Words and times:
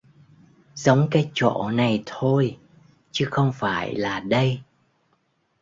Giống 0.75 1.07
cái 1.11 1.31
chỗ 1.33 1.69
này 1.69 2.03
thôi 2.05 2.57
chứ 3.11 3.27
không 3.31 3.51
phải 3.55 3.95
là 3.95 4.19
đây 4.19 4.59